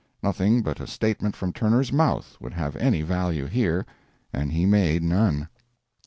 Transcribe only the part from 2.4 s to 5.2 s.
would have any value here, and he made